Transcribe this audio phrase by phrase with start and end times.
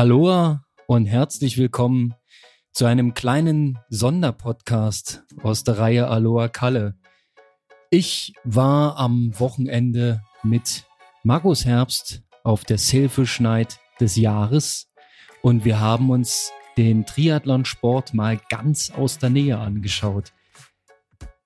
[0.00, 2.14] Aloha und herzlich willkommen
[2.72, 6.94] zu einem kleinen Sonderpodcast aus der Reihe Aloha Kalle.
[7.90, 10.86] Ich war am Wochenende mit
[11.22, 12.78] Markus Herbst auf der
[13.40, 14.90] Night des Jahres
[15.42, 20.32] und wir haben uns den Triathlonsport mal ganz aus der Nähe angeschaut.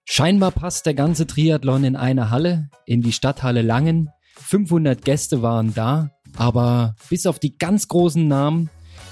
[0.05, 4.11] Scheinbar passt der ganze Triathlon in eine Halle, in die Stadthalle Langen.
[4.37, 8.71] 500 Gäste waren da, aber bis auf die ganz großen Namen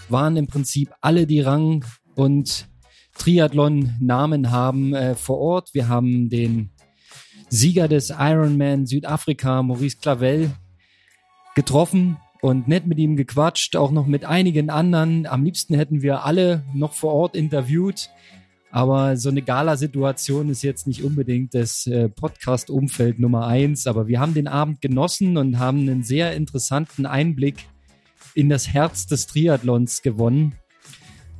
[0.09, 2.68] waren im Prinzip alle, die Rang und
[3.18, 5.75] Triathlon-Namen haben äh, vor Ort.
[5.75, 6.71] Wir haben den
[7.48, 10.50] Sieger des Ironman Südafrika, Maurice Clavel,
[11.54, 15.26] getroffen und nett mit ihm gequatscht, auch noch mit einigen anderen.
[15.26, 18.11] Am liebsten hätten wir alle noch vor Ort interviewt.
[18.72, 23.86] Aber so eine Gala-Situation ist jetzt nicht unbedingt das äh, Podcast-Umfeld Nummer eins.
[23.86, 27.67] Aber wir haben den Abend genossen und haben einen sehr interessanten Einblick
[28.35, 30.54] in das Herz des Triathlons gewonnen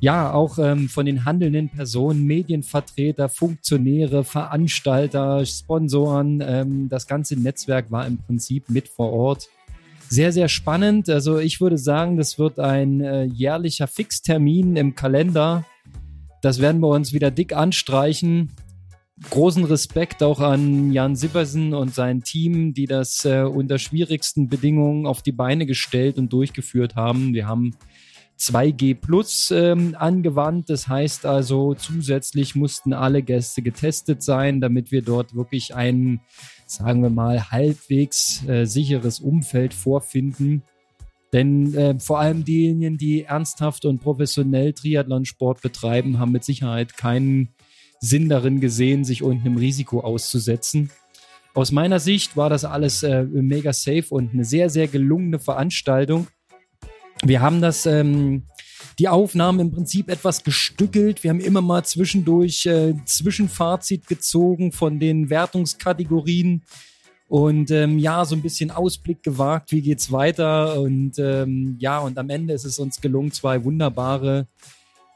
[0.03, 7.89] ja, auch ähm, von den handelnden Personen, Medienvertreter, Funktionäre, Veranstalter, Sponsoren, ähm, das ganze Netzwerk
[7.89, 9.47] war im Prinzip mit vor Ort.
[10.09, 11.09] Sehr, sehr spannend.
[11.09, 15.63] Also ich würde sagen, das wird ein äh, jährlicher Fixtermin im Kalender.
[16.43, 18.51] Das werden wir uns wieder dick anstreichen.
[19.29, 25.05] Großen Respekt auch an Jan Sippersen und sein Team, die das äh, unter schwierigsten Bedingungen
[25.05, 27.33] auf die Beine gestellt und durchgeführt haben.
[27.33, 27.71] Wir haben
[28.37, 30.69] 2G Plus ähm, angewandt.
[30.69, 36.19] Das heißt also, zusätzlich mussten alle Gäste getestet sein, damit wir dort wirklich ein,
[36.65, 40.63] sagen wir mal, halbwegs äh, sicheres Umfeld vorfinden.
[41.33, 47.49] Denn äh, vor allem diejenigen, die ernsthaft und professionell Triathlonsport betreiben, haben mit Sicherheit keinen
[47.99, 50.91] Sinn darin gesehen, sich irgendeinem Risiko auszusetzen.
[51.55, 56.27] Aus meiner Sicht war das alles äh, mega safe und eine sehr, sehr gelungene Veranstaltung.
[57.23, 58.43] Wir haben das, ähm,
[58.99, 61.23] die Aufnahmen im Prinzip etwas gestückelt.
[61.23, 66.63] Wir haben immer mal zwischendurch äh, Zwischenfazit gezogen von den Wertungskategorien
[67.33, 72.19] und ähm, ja, so ein bisschen Ausblick gewagt, wie geht's weiter und ähm, ja, und
[72.19, 74.45] am Ende ist es uns gelungen, zwei wunderbare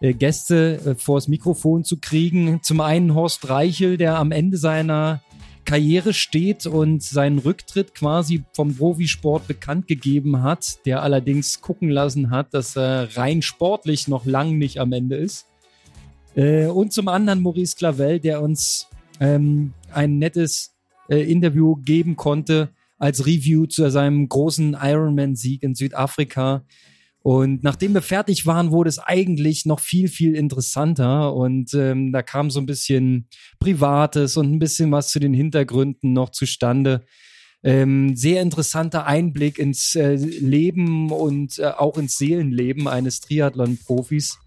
[0.01, 2.63] äh, Gäste äh, vors Mikrofon zu kriegen.
[2.63, 5.21] Zum einen Horst Reichel, der am Ende seiner
[5.63, 12.31] Karriere steht und seinen Rücktritt quasi vom Profisport bekannt gegeben hat, der allerdings gucken lassen
[12.31, 15.45] hat, dass er rein sportlich noch lang nicht am Ende ist.
[16.33, 18.87] Äh, und zum anderen Maurice Clavel, der uns
[19.19, 20.76] ähm, ein nettes
[21.09, 26.65] äh, Interview geben konnte als Review zu seinem großen Ironman-Sieg in Südafrika.
[27.21, 31.33] Und nachdem wir fertig waren, wurde es eigentlich noch viel, viel interessanter.
[31.33, 33.27] Und ähm, da kam so ein bisschen
[33.59, 37.03] Privates und ein bisschen was zu den Hintergründen noch zustande.
[37.63, 44.37] Ähm, sehr interessanter Einblick ins äh, Leben und äh, auch ins Seelenleben eines Triathlon-Profis,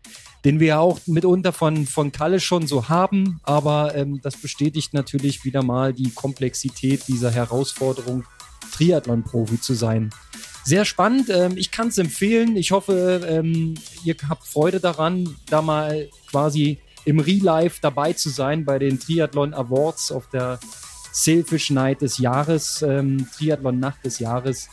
[0.45, 3.41] den wir ja auch mitunter von, von Kalle schon so haben.
[3.43, 8.25] Aber ähm, das bestätigt natürlich wieder mal die Komplexität dieser Herausforderung,
[8.73, 10.11] Triathlon-Profi zu sein.
[10.65, 11.31] Sehr spannend.
[11.31, 12.57] Ähm, ich kann es empfehlen.
[12.57, 13.75] Ich hoffe, ähm,
[14.05, 19.01] ihr habt Freude daran, da mal quasi im Real Life dabei zu sein bei den
[19.01, 20.61] Triathlon Awards auf der
[21.13, 24.69] Sailfish Night des Jahres, ähm, Triathlon Nacht des Jahres.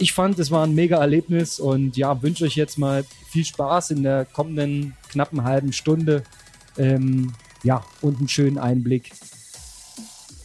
[0.00, 3.90] Ich fand, es war ein mega Erlebnis und ja, wünsche euch jetzt mal viel Spaß
[3.90, 6.22] in der kommenden knappen halben Stunde.
[6.76, 7.32] Ähm,
[7.64, 9.10] ja, und einen schönen Einblick.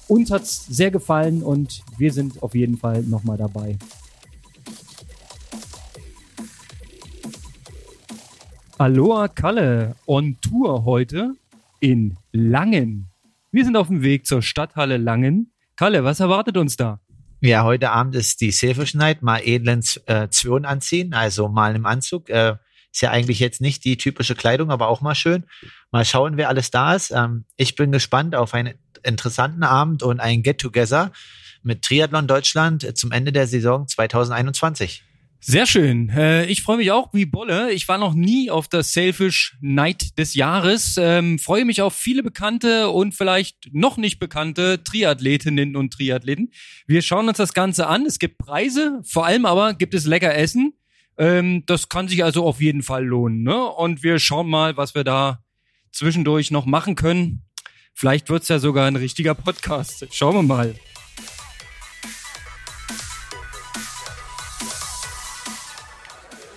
[0.07, 3.77] Uns hat es sehr gefallen und wir sind auf jeden Fall nochmal dabei.
[8.79, 11.35] Aloha Kalle on Tour heute
[11.79, 13.05] in Langen.
[13.51, 15.51] Wir sind auf dem Weg zur Stadthalle Langen.
[15.75, 16.99] Kalle, was erwartet uns da?
[17.45, 18.53] Ja, heute Abend ist die
[18.93, 19.21] Night.
[19.21, 22.29] Mal edlen äh, Zwion anziehen, also mal im Anzug.
[22.29, 22.55] Äh,
[22.89, 25.43] ist ja eigentlich jetzt nicht die typische Kleidung, aber auch mal schön.
[25.91, 27.11] Mal schauen, wer alles da ist.
[27.11, 31.11] Ähm, ich bin gespannt auf einen interessanten Abend und ein Get-Together
[31.63, 35.03] mit Triathlon Deutschland zum Ende der Saison 2021.
[35.45, 36.07] Sehr schön.
[36.07, 37.73] Äh, ich freue mich auch wie Bolle.
[37.73, 40.95] Ich war noch nie auf der Sailfish Night des Jahres.
[40.97, 46.53] Ähm, freue mich auf viele bekannte und vielleicht noch nicht bekannte Triathletinnen und Triathleten.
[46.87, 48.05] Wir schauen uns das Ganze an.
[48.05, 50.75] Es gibt Preise, vor allem aber gibt es lecker Essen.
[51.17, 53.43] Ähm, das kann sich also auf jeden Fall lohnen.
[53.43, 53.65] Ne?
[53.65, 55.43] Und wir schauen mal, was wir da
[55.91, 57.43] zwischendurch noch machen können.
[57.93, 60.07] Vielleicht wird's ja sogar ein richtiger Podcast.
[60.11, 60.73] Schauen wir mal.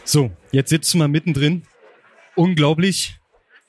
[0.08, 1.64] So, jetzt sitzen wir mittendrin.
[2.36, 3.18] Unglaublich.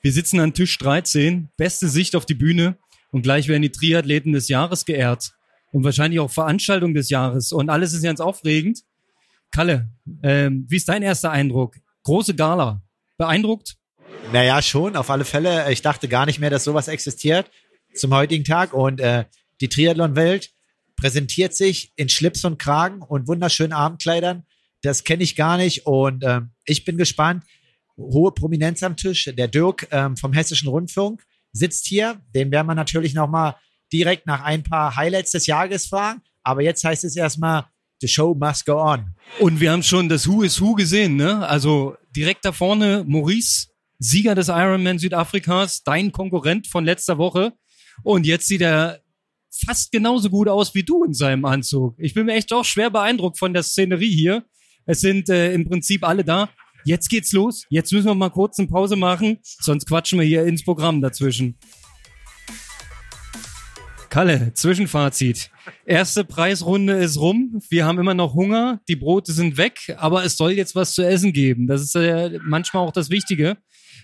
[0.00, 2.78] Wir sitzen an Tisch 13, beste Sicht auf die Bühne
[3.10, 5.32] und gleich werden die Triathleten des Jahres geehrt
[5.72, 8.84] und wahrscheinlich auch Veranstaltung des Jahres und alles ist ganz aufregend.
[9.50, 9.90] Kalle,
[10.22, 11.74] ähm, wie ist dein erster Eindruck?
[12.08, 12.80] große Gala.
[13.18, 13.76] Beeindruckt?
[14.32, 15.70] Naja, schon, auf alle Fälle.
[15.72, 17.50] Ich dachte gar nicht mehr, dass sowas existiert
[17.94, 18.72] zum heutigen Tag.
[18.72, 19.24] Und äh,
[19.60, 20.50] die Triathlon-Welt
[20.96, 24.44] präsentiert sich in Schlips und Kragen und wunderschönen Abendkleidern.
[24.82, 25.86] Das kenne ich gar nicht.
[25.86, 27.44] Und äh, ich bin gespannt.
[27.96, 29.30] Hohe Prominenz am Tisch.
[29.36, 32.20] Der Dirk ähm, vom Hessischen Rundfunk sitzt hier.
[32.34, 33.56] Den werden wir natürlich nochmal
[33.92, 36.22] direkt nach ein paar Highlights des Jahres fragen.
[36.42, 37.66] Aber jetzt heißt es erstmal,
[38.00, 39.14] the show must go on.
[39.40, 41.46] Und wir haben schon das Who is Who gesehen, ne?
[41.46, 47.52] Also direkt da vorne Maurice, Sieger des Ironman Südafrikas, dein Konkurrent von letzter Woche.
[48.04, 49.00] Und jetzt sieht er
[49.66, 51.96] fast genauso gut aus wie du in seinem Anzug.
[51.98, 54.44] Ich bin mir echt auch schwer beeindruckt von der Szenerie hier.
[54.88, 56.48] Es sind äh, im Prinzip alle da.
[56.82, 57.66] Jetzt geht's los.
[57.68, 61.58] Jetzt müssen wir mal kurz eine Pause machen, sonst quatschen wir hier ins Programm dazwischen.
[64.08, 65.50] Kalle, Zwischenfazit.
[65.84, 67.60] Erste Preisrunde ist rum.
[67.68, 68.80] Wir haben immer noch Hunger.
[68.88, 71.66] Die Brote sind weg, aber es soll jetzt was zu essen geben.
[71.66, 73.58] Das ist äh, manchmal auch das Wichtige.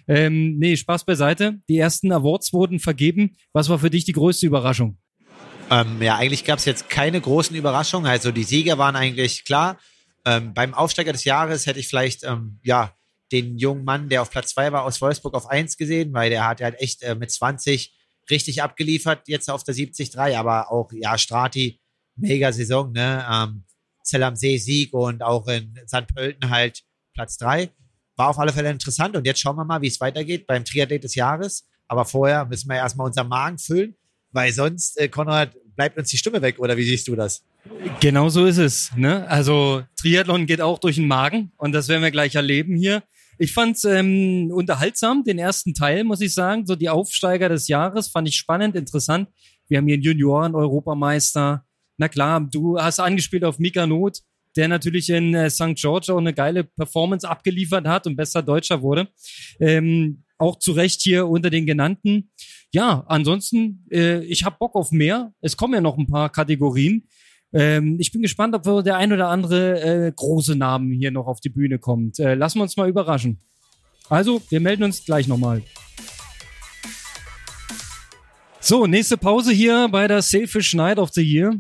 [0.06, 1.60] Ähm, nee, Spaß beiseite.
[1.66, 3.38] Die ersten Awards wurden vergeben.
[3.54, 4.98] Was war für dich die größte Überraschung?
[5.70, 8.06] Ähm, ja, eigentlich gab es jetzt keine großen Überraschungen.
[8.06, 9.78] Also die Sieger waren eigentlich klar.
[10.26, 12.94] Ähm, beim Aufsteiger des Jahres hätte ich vielleicht ähm, ja
[13.32, 16.46] den jungen Mann, der auf Platz zwei war, aus Wolfsburg auf eins gesehen, weil der
[16.46, 17.94] hat halt echt äh, mit 20
[18.30, 21.80] richtig abgeliefert, jetzt auf der 73, aber auch, ja, Strati,
[22.16, 23.26] mega Saison, ne?
[23.30, 23.64] Ähm,
[24.02, 26.06] Zell am See Sieg und auch in St.
[26.14, 26.82] Pölten halt
[27.14, 27.70] Platz drei.
[28.16, 31.04] War auf alle Fälle interessant und jetzt schauen wir mal, wie es weitergeht beim Triathlet
[31.04, 31.66] des Jahres.
[31.88, 33.96] Aber vorher müssen wir erstmal unseren Magen füllen,
[34.30, 37.44] weil sonst, äh, Konrad, bleibt uns die Stimme weg, oder wie siehst du das?
[38.00, 38.90] Genau so ist es.
[38.96, 39.26] Ne?
[39.28, 43.02] Also Triathlon geht auch durch den Magen und das werden wir gleich erleben hier.
[43.38, 46.66] Ich fand's ähm, unterhaltsam, den ersten Teil, muss ich sagen.
[46.66, 49.28] So die Aufsteiger des Jahres fand ich spannend, interessant.
[49.68, 51.64] Wir haben hier einen Junioren-Europameister.
[51.96, 54.18] Na klar, du hast angespielt auf Mika Not,
[54.56, 55.74] der natürlich in äh, St.
[55.74, 59.08] George auch eine geile Performance abgeliefert hat und besser Deutscher wurde.
[59.58, 62.30] Ähm, auch zu Recht hier unter den genannten.
[62.72, 65.32] Ja, ansonsten, äh, ich habe Bock auf mehr.
[65.40, 67.08] Es kommen ja noch ein paar Kategorien.
[67.54, 71.40] Ähm, ich bin gespannt, ob der ein oder andere äh, große Namen hier noch auf
[71.40, 72.18] die Bühne kommt.
[72.18, 73.40] Äh, lassen wir uns mal überraschen.
[74.08, 75.62] Also, wir melden uns gleich nochmal.
[78.60, 81.54] So, nächste Pause hier bei der Sailfish Night of the Year.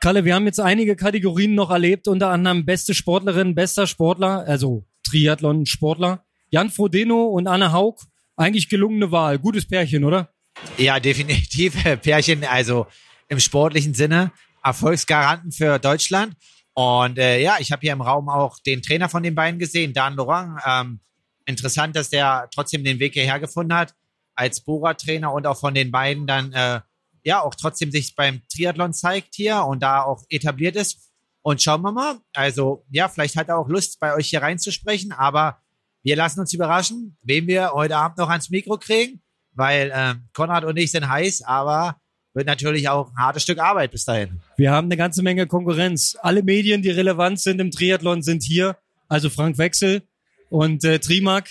[0.00, 4.86] Kalle, wir haben jetzt einige Kategorien noch erlebt, unter anderem beste Sportlerin, bester Sportler, also
[5.08, 6.24] Triathlon-Sportler.
[6.50, 7.96] Jan Frodeno und Anne Haug,
[8.36, 9.38] eigentlich gelungene Wahl.
[9.38, 10.30] Gutes Pärchen, oder?
[10.78, 11.74] Ja, definitiv.
[12.02, 12.86] Pärchen, also
[13.28, 14.32] im sportlichen Sinne.
[14.62, 16.34] Erfolgsgaranten für Deutschland.
[16.74, 19.92] Und äh, ja, ich habe hier im Raum auch den Trainer von den beiden gesehen,
[19.92, 20.60] Dan Laurent.
[20.66, 21.00] Ähm,
[21.46, 23.94] interessant, dass der trotzdem den Weg hierher gefunden hat
[24.34, 26.80] als Bora-Trainer und auch von den beiden dann äh,
[27.24, 31.10] ja auch trotzdem sich beim Triathlon zeigt hier und da auch etabliert ist.
[31.42, 32.18] Und schauen wir mal.
[32.34, 35.58] Also ja, vielleicht hat er auch Lust, bei euch hier reinzusprechen, aber
[36.02, 39.22] wir lassen uns überraschen, wen wir heute Abend noch ans Mikro kriegen,
[39.52, 42.00] weil äh, Konrad und ich sind heiß, aber
[42.34, 44.40] wird natürlich auch ein hartes Stück Arbeit bis dahin.
[44.56, 46.16] Wir haben eine ganze Menge Konkurrenz.
[46.20, 48.76] Alle Medien, die relevant sind im Triathlon, sind hier.
[49.08, 50.02] Also Frank Wechsel
[50.48, 51.50] und äh, Trimark.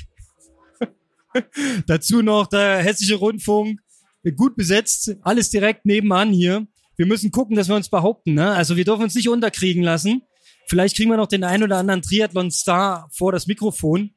[1.87, 3.81] Dazu noch der Hessische Rundfunk.
[4.35, 6.67] Gut besetzt, alles direkt nebenan hier.
[6.97, 8.33] Wir müssen gucken, dass wir uns behaupten.
[8.33, 8.51] Ne?
[8.51, 10.23] Also wir dürfen uns nicht unterkriegen lassen.
[10.67, 14.11] Vielleicht kriegen wir noch den ein oder anderen Triathlon-Star vor das Mikrofon.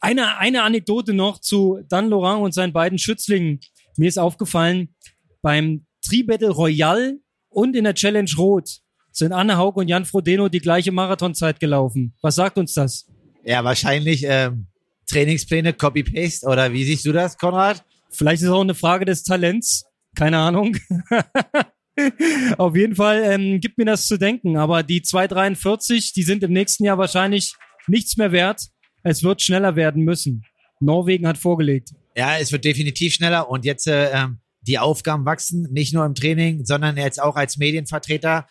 [0.00, 3.60] Eine, eine Anekdote noch zu Dan Laurent und seinen beiden Schützlingen.
[3.96, 4.94] Mir ist aufgefallen,
[5.42, 7.18] beim Tri-Battle Royal
[7.48, 8.80] und in der Challenge Rot
[9.10, 12.14] sind Anne Haug und Jan Frodeno die gleiche Marathonzeit gelaufen.
[12.22, 13.06] Was sagt uns das?
[13.44, 14.66] Ja, wahrscheinlich ähm,
[15.06, 17.84] Trainingspläne, Copy-Paste oder wie siehst du das, Konrad?
[18.10, 19.84] Vielleicht ist es auch eine Frage des Talents.
[20.14, 20.76] Keine Ahnung.
[22.58, 24.56] Auf jeden Fall ähm, gibt mir das zu denken.
[24.56, 27.54] Aber die 243, die sind im nächsten Jahr wahrscheinlich
[27.86, 28.68] nichts mehr wert.
[29.02, 30.44] Es wird schneller werden müssen.
[30.80, 31.90] Norwegen hat vorgelegt.
[32.16, 33.50] Ja, es wird definitiv schneller.
[33.50, 37.56] Und jetzt äh, ähm, die Aufgaben wachsen, nicht nur im Training, sondern jetzt auch als
[37.56, 38.46] Medienvertreter.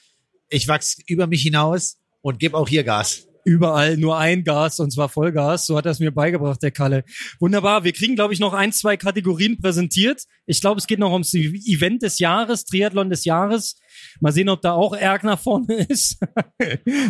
[0.50, 4.92] Ich wachse über mich hinaus und gebe auch hier Gas überall nur ein Gas und
[4.92, 5.66] zwar Vollgas.
[5.66, 7.06] So hat er es mir beigebracht, der Kalle.
[7.40, 7.86] Wunderbar.
[7.86, 10.24] Wir kriegen, glaube ich, noch ein, zwei Kategorien präsentiert.
[10.46, 13.80] Ich glaube, es geht noch ums Event des Jahres, Triathlon des Jahres.
[14.20, 16.20] Mal sehen, ob da auch Erkner vorne ist,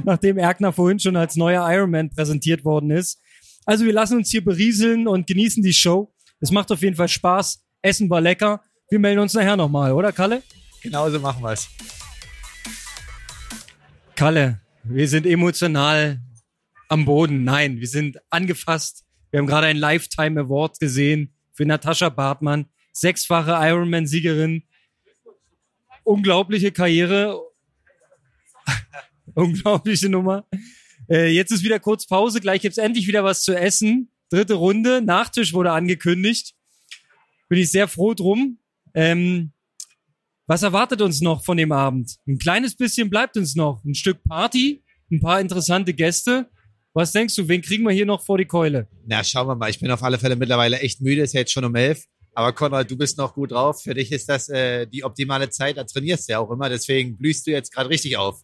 [0.06, 3.20] nachdem Erkner vorhin schon als neuer Ironman präsentiert worden ist.
[3.66, 6.14] Also wir lassen uns hier berieseln und genießen die Show.
[6.40, 7.64] Es macht auf jeden Fall Spaß.
[7.82, 8.62] Essen war lecker.
[8.90, 10.44] Wir melden uns nachher nochmal, oder Kalle?
[10.82, 11.68] Genauso machen wir es.
[14.16, 16.22] Kalle, wir sind emotional
[16.88, 17.44] am Boden.
[17.44, 19.04] Nein, wir sind angefasst.
[19.30, 24.64] Wir haben gerade ein Lifetime Award gesehen für Natascha Bartmann, sechsfache Ironman-Siegerin.
[26.04, 27.42] Unglaubliche Karriere.
[29.34, 30.48] Unglaubliche Nummer.
[31.10, 34.12] Äh, jetzt ist wieder kurz Pause, gleich gibt's endlich wieder was zu essen.
[34.30, 36.56] Dritte Runde, Nachtisch wurde angekündigt.
[37.50, 38.60] Bin ich sehr froh drum.
[38.94, 39.52] Ähm,
[40.46, 42.18] was erwartet uns noch von dem Abend?
[42.26, 43.84] Ein kleines bisschen bleibt uns noch.
[43.84, 46.50] Ein Stück Party, ein paar interessante Gäste.
[46.94, 48.88] Was denkst du, wen kriegen wir hier noch vor die Keule?
[49.06, 49.70] Na, schauen wir mal.
[49.70, 51.22] Ich bin auf alle Fälle mittlerweile echt müde.
[51.22, 52.06] Ist ja jetzt schon um elf.
[52.34, 53.84] Aber Konrad, du bist noch gut drauf.
[53.84, 55.78] Für dich ist das äh, die optimale Zeit.
[55.78, 56.70] Da trainierst du ja auch immer.
[56.70, 58.42] Deswegen blühst du jetzt gerade richtig auf.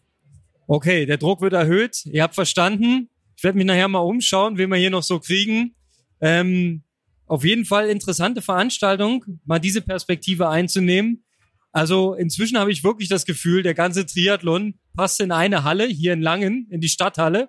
[0.68, 2.06] Okay, der Druck wird erhöht.
[2.06, 3.08] Ihr habt verstanden.
[3.36, 5.74] Ich werde mich nachher mal umschauen, wen wir hier noch so kriegen.
[6.20, 6.83] Ähm,
[7.26, 11.24] auf jeden Fall interessante Veranstaltung, mal diese Perspektive einzunehmen.
[11.72, 16.12] Also inzwischen habe ich wirklich das Gefühl, der ganze Triathlon passt in eine Halle, hier
[16.12, 17.48] in Langen, in die Stadthalle.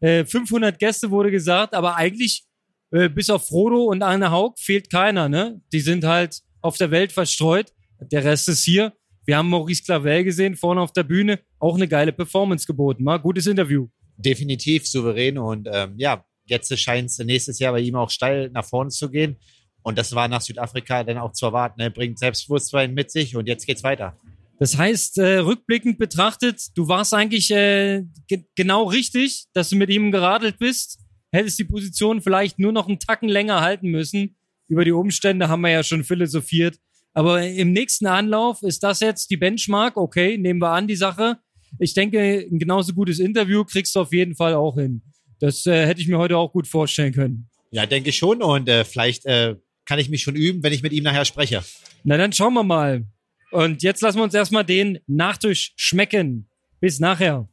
[0.00, 2.44] Äh, 500 Gäste wurde gesagt, aber eigentlich
[2.92, 5.28] äh, bis auf Frodo und Arne Haug fehlt keiner.
[5.28, 5.60] Ne?
[5.72, 7.72] Die sind halt auf der Welt verstreut.
[8.12, 8.92] Der Rest ist hier.
[9.26, 11.40] Wir haben Maurice Clavel gesehen, vorne auf der Bühne.
[11.58, 13.02] Auch eine geile Performance geboten.
[13.02, 13.88] Mal gutes Interview.
[14.16, 18.64] Definitiv souverän und ähm, ja, jetzt scheint es nächstes Jahr bei ihm auch steil nach
[18.64, 19.36] vorne zu gehen.
[19.82, 21.80] Und das war nach Südafrika dann auch zu erwarten.
[21.80, 24.16] Er bringt Selbstbewusstsein mit sich und jetzt geht's weiter.
[24.58, 29.90] Das heißt, äh, rückblickend betrachtet, du warst eigentlich äh, ge genau richtig, dass du mit
[29.90, 31.00] ihm geradelt bist.
[31.32, 34.36] Hättest die Position vielleicht nur noch einen Tacken länger halten müssen.
[34.68, 36.78] Über die Umstände haben wir ja schon philosophiert.
[37.12, 39.96] Aber im nächsten Anlauf ist das jetzt die Benchmark.
[39.96, 41.38] Okay, nehmen wir an die Sache.
[41.78, 45.02] Ich denke, ein genauso gutes Interview kriegst du auf jeden Fall auch hin.
[45.44, 47.50] Das äh, hätte ich mir heute auch gut vorstellen können.
[47.70, 48.42] Ja, denke ich schon.
[48.42, 51.62] Und äh, vielleicht äh, kann ich mich schon üben, wenn ich mit ihm nachher spreche.
[52.02, 53.04] Na, dann schauen wir mal.
[53.50, 56.48] Und jetzt lassen wir uns erstmal den Nachtisch schmecken.
[56.80, 57.46] Bis nachher.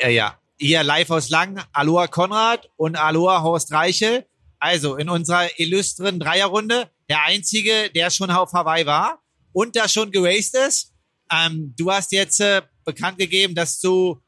[0.00, 0.38] Ja, ja.
[0.56, 4.24] Hier live aus Lang, Aloha Konrad und Aloha Horst Reichel.
[4.60, 9.20] Also in unserer illustren Dreierrunde der Einzige, der schon auf Hawaii war
[9.52, 10.94] und da schon geraced ist.
[11.28, 14.20] Ähm, du hast jetzt äh, bekannt gegeben, dass du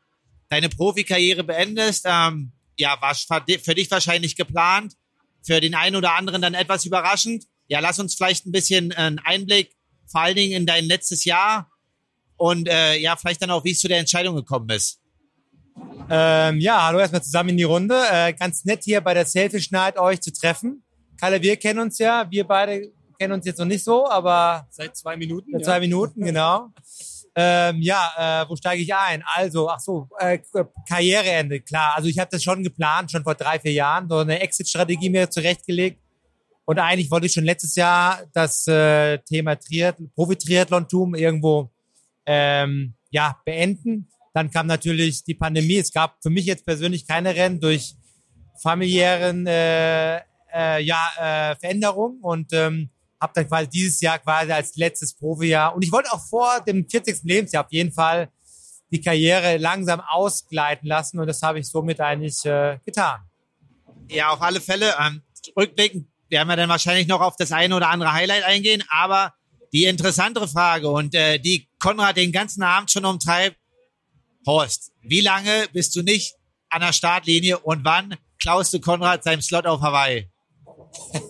[0.49, 2.05] deine Profikarriere beendest.
[2.07, 4.95] Ähm, ja, war für dich wahrscheinlich geplant.
[5.45, 7.45] Für den einen oder anderen dann etwas überraschend.
[7.69, 9.75] Ja, lass uns vielleicht ein bisschen äh, einen Einblick,
[10.07, 11.71] vor allen Dingen in dein letztes Jahr
[12.37, 15.01] und äh, ja, vielleicht dann auch, wie es zu der Entscheidung gekommen ist.
[16.09, 18.01] Ähm, ja, hallo erstmal zusammen in die Runde.
[18.11, 20.85] Äh, ganz nett hier bei der Selfish Night euch zu treffen.
[21.19, 22.31] Kalle, wir kennen uns ja.
[22.31, 25.53] Wir beide kennen uns jetzt noch nicht so, aber seit zwei Minuten.
[25.53, 25.81] Seit zwei ja.
[25.81, 26.73] Minuten, genau.
[27.39, 29.23] Ähm, ja, äh, wo steige ich ein?
[29.35, 30.39] Also, ach so, äh,
[30.89, 31.93] Karriereende, klar.
[31.95, 35.29] Also ich habe das schon geplant, schon vor drei, vier Jahren, so eine Exit-Strategie mir
[35.29, 36.01] zurechtgelegt.
[36.65, 41.71] Und eigentlich wollte ich schon letztes Jahr das äh, Thema Triathlon, Profi-Triathlon-Tum irgendwo
[42.25, 44.09] ähm, ja, beenden.
[44.33, 45.77] Dann kam natürlich die Pandemie.
[45.77, 47.95] Es gab für mich jetzt persönlich keine Rennen durch
[48.63, 50.17] familiären äh,
[50.53, 52.19] äh, ja, äh, Veränderungen.
[52.21, 52.89] Und ähm,
[53.21, 56.89] habe dann quasi dieses Jahr quasi als letztes Profijahr und ich wollte auch vor dem
[56.89, 57.25] 40.
[57.25, 58.31] Lebensjahr auf jeden Fall
[58.91, 63.21] die Karriere langsam ausgleiten lassen und das habe ich somit eigentlich äh, getan.
[64.09, 64.95] Ja, auf alle Fälle.
[65.01, 65.23] Ähm,
[65.57, 69.35] rückblickend werden wir dann wahrscheinlich noch auf das eine oder andere Highlight eingehen, aber
[69.73, 73.57] die interessantere Frage und äh, die Konrad den ganzen Abend schon umtreibt,
[74.47, 76.37] Horst, wie lange bist du nicht
[76.71, 80.31] an der Startlinie und wann klaust du Konrad seinem Slot auf Hawaii?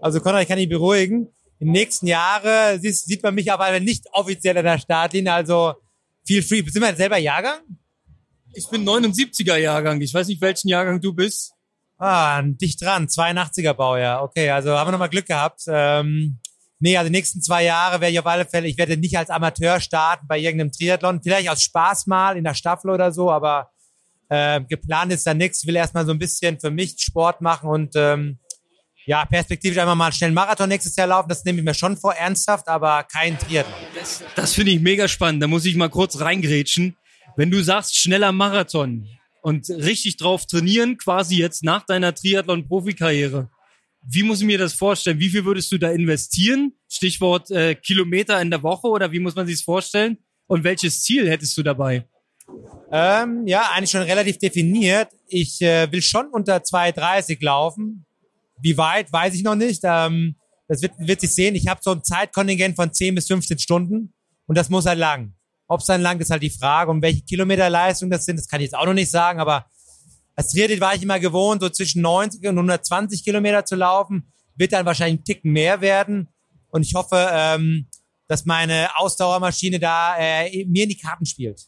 [0.00, 1.28] Also Konrad, ich kann dich beruhigen.
[1.58, 5.74] Im nächsten Jahre sieht, man mich aber nicht offiziell an der Startlinie, also
[6.26, 6.62] feel free.
[6.66, 7.60] Sind wir selber Jahrgang?
[8.54, 10.00] Ich bin 79er Jahrgang.
[10.00, 11.52] Ich weiß nicht, welchen Jahrgang du bist.
[11.98, 13.06] Ah, dicht dran.
[13.06, 14.22] 82er Baujahr.
[14.22, 15.60] Okay, also haben wir nochmal Glück gehabt.
[15.68, 16.38] Ähm,
[16.78, 19.28] nee, also die nächsten zwei Jahre werde ich auf alle Fälle, ich werde nicht als
[19.28, 21.20] Amateur starten bei irgendeinem Triathlon.
[21.22, 23.70] Vielleicht aus Spaß mal in der Staffel oder so, aber
[24.30, 25.62] äh, geplant ist da nichts.
[25.62, 28.38] Ich will erstmal so ein bisschen für mich Sport machen und ähm,
[29.10, 31.96] ja, perspektivisch einmal mal einen schnellen Marathon nächstes Jahr laufen, das nehme ich mir schon
[31.96, 33.74] vor, ernsthaft, aber kein Triathlon.
[33.98, 36.96] Das, das finde ich mega spannend, da muss ich mal kurz reingrätschen.
[37.34, 39.08] Wenn du sagst, schneller Marathon
[39.42, 43.50] und richtig drauf trainieren, quasi jetzt nach deiner Triathlon-Profikarriere,
[44.06, 45.18] wie muss ich mir das vorstellen?
[45.18, 46.74] Wie viel würdest du da investieren?
[46.88, 50.18] Stichwort äh, Kilometer in der Woche oder wie muss man sich das vorstellen?
[50.46, 52.06] Und welches Ziel hättest du dabei?
[52.92, 55.08] Ähm, ja, eigentlich schon relativ definiert.
[55.26, 58.06] Ich äh, will schon unter 2,30 laufen.
[58.62, 59.80] Wie weit, weiß ich noch nicht.
[59.84, 60.36] Ähm,
[60.68, 61.54] das wird, wird sich sehen.
[61.54, 64.12] Ich habe so ein Zeitkontingent von 10 bis 15 Stunden
[64.46, 65.34] und das muss halt lang.
[65.66, 66.90] Ob es dann lang ist halt die Frage.
[66.90, 69.40] Und welche Kilometerleistung das sind, das kann ich jetzt auch noch nicht sagen.
[69.40, 69.66] Aber
[70.34, 74.32] als Triathlet war ich immer gewohnt, so zwischen 90 und 120 Kilometer zu laufen.
[74.56, 76.28] Wird dann wahrscheinlich ein Ticken mehr werden.
[76.70, 77.88] Und ich hoffe, ähm,
[78.26, 81.66] dass meine Ausdauermaschine da äh, mir in die Karten spielt.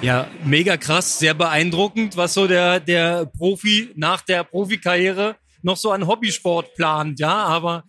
[0.00, 5.90] Ja, mega krass, sehr beeindruckend, was so der, der Profi nach der Profikarriere noch so
[5.90, 7.84] an Hobbysport plant, ja, aber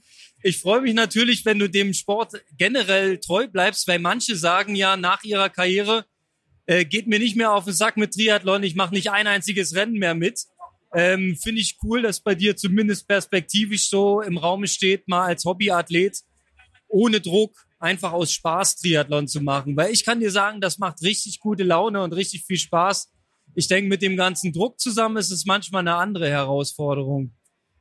[0.47, 4.95] Ich freue mich natürlich, wenn du dem Sport generell treu bleibst, weil manche sagen ja
[4.95, 6.05] nach ihrer Karriere,
[6.67, 9.73] äh, geht mir nicht mehr auf den Sack mit Triathlon, ich mache nicht ein einziges
[9.73, 10.45] Rennen mehr mit.
[10.93, 15.45] Ähm, Finde ich cool, dass bei dir zumindest perspektivisch so im Raum steht, mal als
[15.45, 16.19] Hobbyathlet
[16.87, 19.75] ohne Druck einfach aus Spaß Triathlon zu machen.
[19.75, 23.11] Weil ich kann dir sagen, das macht richtig gute Laune und richtig viel Spaß.
[23.55, 27.33] Ich denke, mit dem ganzen Druck zusammen ist es manchmal eine andere Herausforderung.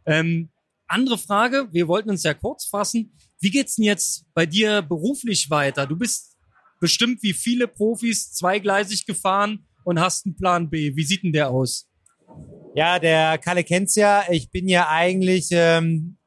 [0.07, 0.51] Ähm,
[0.87, 3.17] andere Frage, wir wollten uns ja kurz fassen.
[3.41, 5.87] Wie geht's denn jetzt bei dir beruflich weiter?
[5.87, 6.37] Du bist
[6.81, 10.95] bestimmt wie viele Profis zweigleisig gefahren und hast einen Plan B.
[10.97, 11.89] Wie sieht denn der aus?
[12.75, 14.25] Ja, der Kalle kennt's ja.
[14.31, 16.19] Ich bin ja eigentlich ähm,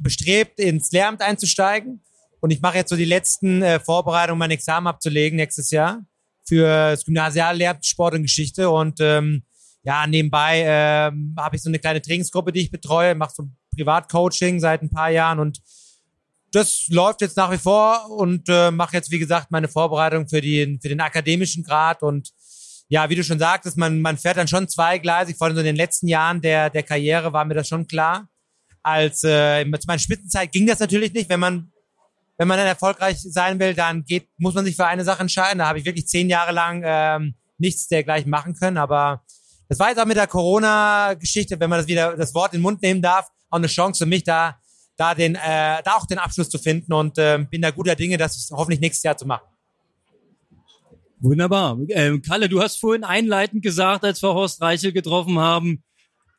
[0.00, 2.02] bestrebt, ins Lehramt einzusteigen.
[2.40, 6.04] Und ich mache jetzt so die letzten äh, Vorbereitungen, mein Examen abzulegen nächstes Jahr
[6.46, 8.70] für das Gymnasiallehramt Sport und Geschichte.
[8.70, 9.42] Und ähm,
[9.86, 14.58] ja, nebenbei ähm, habe ich so eine kleine Trainingsgruppe, die ich betreue, mache so Privatcoaching
[14.58, 15.60] seit ein paar Jahren und
[16.52, 20.40] das läuft jetzt nach wie vor und äh, mache jetzt, wie gesagt, meine Vorbereitung für,
[20.40, 22.02] die, für den akademischen Grad.
[22.02, 22.32] Und
[22.88, 25.36] ja, wie du schon sagtest, man, man fährt dann schon zweigleisig.
[25.36, 28.28] Vor allem so in den letzten Jahren der, der Karriere war mir das schon klar.
[28.82, 31.28] Als äh, zu meiner Spitzenzeit ging das natürlich nicht.
[31.28, 31.72] Wenn man,
[32.38, 35.58] wenn man dann erfolgreich sein will, dann geht, muss man sich für eine Sache entscheiden.
[35.58, 38.78] Da habe ich wirklich zehn Jahre lang ähm, nichts dergleichen machen können.
[38.78, 39.24] Aber
[39.68, 42.62] das war jetzt auch mit der Corona-Geschichte, wenn man das wieder das Wort in den
[42.62, 44.56] Mund nehmen darf, auch eine Chance für mich, da
[44.96, 48.16] da den, äh, da auch den Abschluss zu finden und äh, bin da guter Dinge,
[48.16, 49.46] das hoffentlich nächstes Jahr zu machen.
[51.18, 51.78] Wunderbar.
[51.90, 55.82] Ähm, Kalle, du hast vorhin einleitend gesagt, als wir Horst Reichel getroffen haben,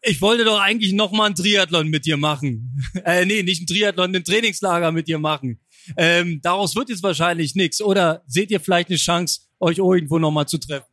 [0.04, 2.84] ich wollte doch eigentlich noch mal ein Triathlon mit dir machen.
[3.06, 5.60] äh, nee, nicht ein Triathlon, ein Trainingslager mit dir machen.
[5.96, 7.82] Ähm, daraus wird jetzt wahrscheinlich nichts.
[7.82, 10.87] Oder seht ihr vielleicht eine Chance, euch irgendwo noch mal zu treffen?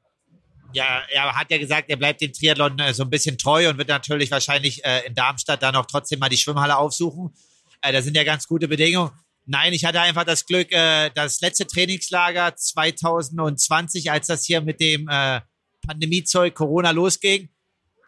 [0.74, 3.78] Ja, er hat ja gesagt, er bleibt dem Triathlon äh, so ein bisschen treu und
[3.78, 7.32] wird natürlich wahrscheinlich äh, in Darmstadt dann auch trotzdem mal die Schwimmhalle aufsuchen.
[7.80, 9.12] Äh, da sind ja ganz gute Bedingungen.
[9.46, 14.80] Nein, ich hatte einfach das Glück, äh, das letzte Trainingslager 2020, als das hier mit
[14.80, 15.40] dem äh,
[15.86, 17.50] Pandemiezeug Corona losging,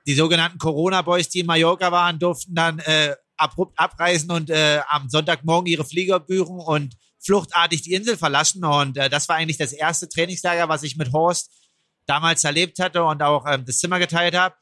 [0.07, 5.09] die sogenannten Corona-Boys, die in Mallorca waren, durften dann äh, abrupt abreisen und äh, am
[5.09, 8.65] Sonntagmorgen ihre Flieger büchen und fluchtartig die Insel verlassen.
[8.65, 11.51] Und äh, das war eigentlich das erste Trainingslager, was ich mit Horst
[12.07, 14.55] damals erlebt hatte und auch ähm, das Zimmer geteilt habe.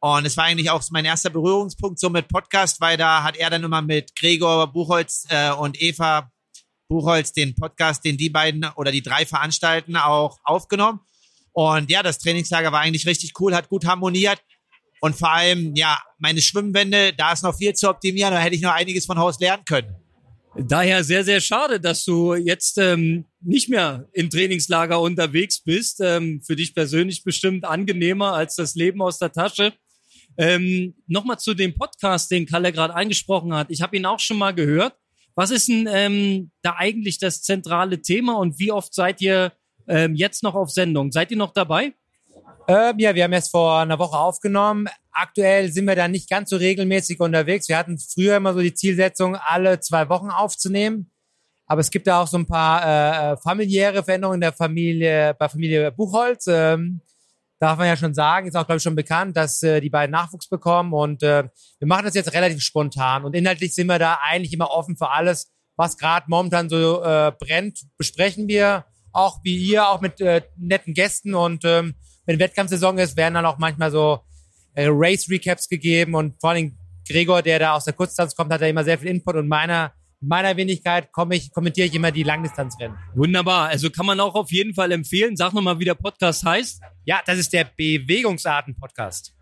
[0.00, 3.50] Und es war eigentlich auch mein erster Berührungspunkt so mit Podcast, weil da hat er
[3.50, 6.30] dann immer mit Gregor Buchholz äh, und Eva
[6.88, 11.00] Buchholz den Podcast, den die beiden oder die drei veranstalten, auch aufgenommen.
[11.52, 14.42] Und ja, das Trainingslager war eigentlich richtig cool, hat gut harmoniert.
[15.00, 18.62] Und vor allem, ja, meine Schwimmwände, da ist noch viel zu optimieren, da hätte ich
[18.62, 19.94] noch einiges von Haus lernen können.
[20.56, 26.00] Daher sehr, sehr schade, dass du jetzt ähm, nicht mehr im Trainingslager unterwegs bist.
[26.00, 29.72] Ähm, für dich persönlich bestimmt angenehmer als das Leben aus der Tasche.
[30.36, 33.68] Ähm, Nochmal zu dem Podcast, den Kalle gerade angesprochen hat.
[33.70, 34.94] Ich habe ihn auch schon mal gehört.
[35.36, 39.52] Was ist denn ähm, da eigentlich das zentrale Thema und wie oft seid ihr
[39.88, 41.12] ähm, jetzt noch auf Sendung?
[41.12, 41.94] Seid ihr noch dabei?
[42.70, 44.86] Ähm, ja, wir haben erst vor einer Woche aufgenommen.
[45.10, 47.68] Aktuell sind wir da nicht ganz so regelmäßig unterwegs.
[47.68, 51.10] Wir hatten früher immer so die Zielsetzung, alle zwei Wochen aufzunehmen.
[51.66, 55.48] Aber es gibt da auch so ein paar äh, familiäre Veränderungen in der Familie, bei
[55.48, 56.46] Familie Buchholz.
[56.46, 57.00] Ähm,
[57.58, 60.12] darf man ja schon sagen, ist auch, glaube ich, schon bekannt, dass äh, die beiden
[60.12, 60.92] Nachwuchs bekommen.
[60.92, 61.48] Und äh,
[61.80, 63.24] wir machen das jetzt relativ spontan.
[63.24, 67.32] Und inhaltlich sind wir da eigentlich immer offen für alles, was gerade momentan so äh,
[67.36, 68.84] brennt, besprechen wir.
[69.12, 71.34] Auch wie ihr, auch mit äh, netten Gästen.
[71.34, 71.96] Und ähm,
[72.30, 74.20] wenn Wettkampfsaison ist, werden dann auch manchmal so
[74.74, 76.14] äh, Race-Recaps gegeben.
[76.14, 76.76] Und vor allem
[77.08, 79.34] Gregor, der da aus der Kurzdistanz kommt, hat da immer sehr viel Input.
[79.34, 82.96] Und meiner in meiner Wenigkeit komme ich, kommentiere ich immer die Langdistanzrennen.
[83.16, 83.68] Wunderbar.
[83.68, 85.36] Also kann man auch auf jeden Fall empfehlen.
[85.36, 86.80] Sag nochmal, wie der Podcast heißt.
[87.04, 89.34] Ja, das ist der Bewegungsarten-Podcast.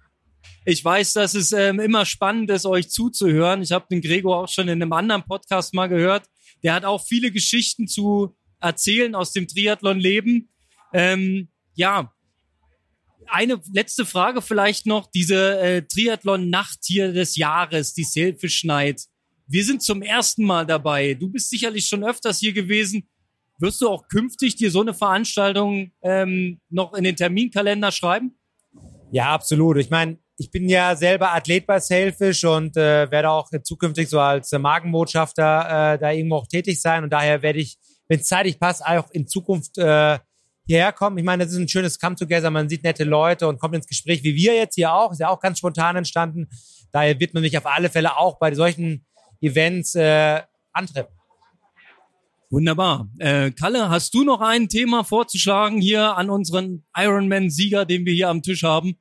[0.64, 3.61] Ich weiß, dass es ähm, immer spannend ist, euch zuzuhören.
[3.61, 6.22] Ich habe den Gregor auch schon in einem anderen Podcast mal gehört.
[6.62, 10.48] Der hat auch viele Geschichten zu erzählen aus dem Triathlon-Leben.
[10.94, 12.14] Ähm, ja,
[13.30, 15.10] eine letzte Frage vielleicht noch.
[15.10, 19.02] Diese äh, Triathlon-Nacht hier des Jahres, die Selfish Night.
[19.46, 21.14] Wir sind zum ersten Mal dabei.
[21.14, 23.08] Du bist sicherlich schon öfters hier gewesen.
[23.58, 28.38] Wirst du auch künftig dir so eine Veranstaltung ähm, noch in den Terminkalender schreiben?
[29.10, 29.78] Ja, absolut.
[29.78, 34.20] Ich meine, ich bin ja selber Athlet bei Sailfish und äh, werde auch zukünftig so
[34.20, 37.02] als äh, Magenbotschafter äh, da irgendwo auch tätig sein.
[37.02, 40.18] Und daher werde ich, wenn es zeitig passt, auch in Zukunft äh,
[40.68, 41.16] hierher kommen.
[41.18, 42.50] Ich meine, das ist ein schönes Come-Together.
[42.50, 45.11] Man sieht nette Leute und kommt ins Gespräch, wie wir jetzt hier auch.
[45.12, 46.48] Ist ja auch ganz spontan entstanden.
[46.92, 49.07] Daher wird man mich auf alle Fälle auch bei solchen
[49.40, 51.14] Events äh, antreffen.
[52.50, 53.09] Wunderbar.
[53.18, 58.28] Äh, Kalle, hast du noch ein Thema vorzuschlagen hier an unseren Ironman-Sieger, den wir hier
[58.28, 58.98] am Tisch haben?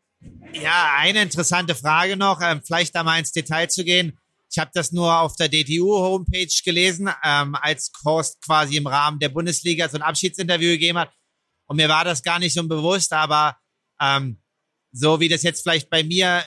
[0.53, 4.17] Ja, eine interessante Frage noch, ähm, vielleicht da mal ins Detail zu gehen.
[4.49, 9.30] Ich habe das nur auf der DTU-Homepage gelesen, ähm, als Horst quasi im Rahmen der
[9.30, 11.12] Bundesliga so ein Abschiedsinterview gegeben hat.
[11.67, 13.58] Und mir war das gar nicht so bewusst, aber
[14.01, 14.41] ähm,
[14.91, 16.43] so wie das jetzt vielleicht bei mir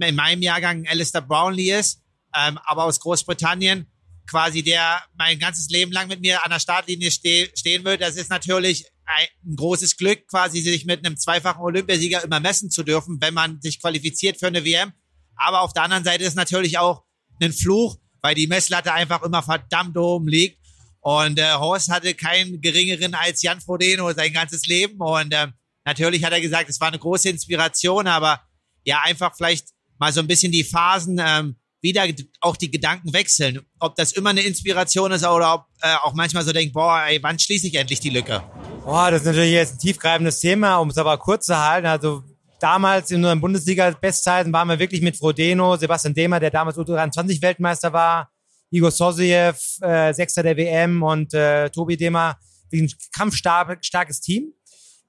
[0.00, 2.02] in meinem Jahrgang Alistair Brownlee ist,
[2.34, 3.86] ähm, aber aus Großbritannien,
[4.28, 8.00] quasi der mein ganzes Leben lang mit mir an der Startlinie ste stehen wird.
[8.00, 12.82] Das ist natürlich ein, großes Glück, quasi sich mit einem zweifachen Olympiasieger immer messen zu
[12.82, 14.92] dürfen, wenn man sich qualifiziert für eine WM.
[15.34, 17.02] Aber auf der anderen Seite ist natürlich auch
[17.40, 20.61] ein Fluch, weil die Messlatte einfach immer verdammt oben liegt.
[21.02, 25.00] Und äh, Horst hatte keinen geringeren als Jan Frodeno sein ganzes Leben.
[25.00, 25.48] Und äh,
[25.84, 28.40] natürlich hat er gesagt, es war eine große Inspiration, aber
[28.84, 29.66] ja, einfach vielleicht
[29.98, 32.04] mal so ein bisschen die Phasen ähm, wieder
[32.40, 33.60] auch die Gedanken wechseln.
[33.80, 37.20] Ob das immer eine Inspiration ist oder ob äh, auch manchmal so denkt, boah, ey,
[37.20, 38.42] wann schließe ich endlich die Lücke?
[38.84, 41.88] Boah, das ist natürlich jetzt ein tiefgreifendes Thema, um es aber kurz zu halten.
[41.88, 42.22] Also
[42.60, 48.31] damals in unseren Bundesliga-Bestzeiten waren wir wirklich mit Frodeno, Sebastian Demer, der damals U23-Weltmeister war,
[48.72, 52.38] Igor Sosiev, äh, Sechster der WM und äh, Tobi Demer,
[52.72, 54.52] ein kampfstarkes Team.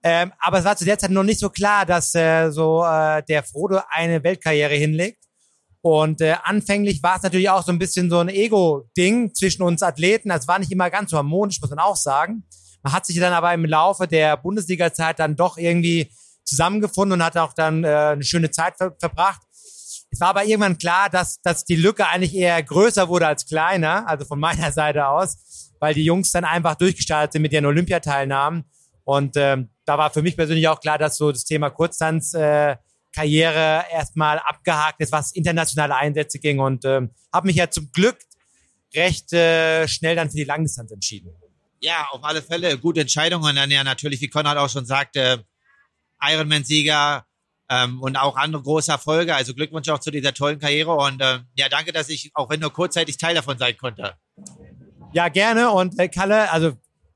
[0.04, 3.24] Ähm, aber es war zu der Zeit noch nicht so klar, dass äh, so äh,
[3.24, 5.24] der Frodo eine Weltkarriere hinlegt.
[5.82, 9.82] Und äh, anfänglich war es natürlich auch so ein bisschen so ein Ego-Ding zwischen uns
[9.82, 10.30] Athleten.
[10.30, 12.44] Das war nicht immer ganz so harmonisch, muss man auch sagen.
[12.84, 16.10] Man hat sich dann aber im Laufe der Bundesliga-Zeit dann doch irgendwie
[16.44, 19.42] zusammengefunden und hat auch dann äh, eine schöne Zeit ver verbracht.
[20.14, 24.08] Es war aber irgendwann klar, dass, dass die Lücke eigentlich eher größer wurde als kleiner,
[24.08, 28.64] also von meiner Seite aus, weil die Jungs dann einfach durchgestartet sind mit ihren Olympiateilnahmen.
[29.06, 32.76] Und ähm, da war für mich persönlich auch klar, dass so das Thema Kurztanz äh,
[33.12, 38.20] Karriere erstmal abgehakt ist, was internationale Einsätze ging und ähm, habe mich ja zum Glück
[38.94, 41.32] recht äh, schnell dann für die Langdistanz entschieden.
[41.82, 45.44] Ja, auf alle Fälle gute Entscheidung und dann ja natürlich, wie Konrad auch schon sagte,
[46.22, 47.26] Ironman-Sieger
[47.74, 49.36] ähm, und auch andere große Erfolge.
[49.36, 52.60] Also Glückwunsch auch zu dieser tollen Karriere und äh, ja, danke, dass ich auch wenn
[52.60, 54.14] nur kurzzeitig Teil davon sein konnte.
[55.14, 56.74] Ja, gerne und äh, Kalle, also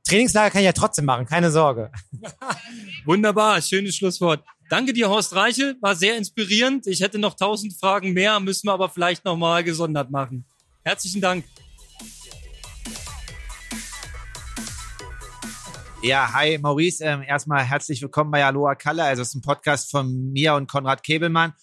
[0.07, 1.91] Trainingslager kann ich ja trotzdem machen, keine Sorge.
[3.05, 4.43] Wunderbar, schönes Schlusswort.
[4.69, 6.87] Danke dir, Horst Reichel, war sehr inspirierend.
[6.87, 10.45] Ich hätte noch tausend Fragen mehr, müssen wir aber vielleicht nochmal gesondert machen.
[10.83, 11.45] Herzlichen Dank.
[16.03, 17.03] Ja, hi Maurice.
[17.03, 19.03] Ähm, erstmal herzlich willkommen bei Aloha Kalle.
[19.03, 21.53] Also es ist ein Podcast von mir und Konrad Kebelmann.